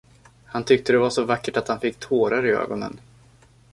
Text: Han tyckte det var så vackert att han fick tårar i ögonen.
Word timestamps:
Han 0.45 0.63
tyckte 0.65 0.93
det 0.93 0.99
var 0.99 1.09
så 1.09 1.23
vackert 1.25 1.57
att 1.57 1.67
han 1.67 1.79
fick 1.79 1.99
tårar 1.99 2.45
i 2.45 2.49
ögonen. 2.51 2.99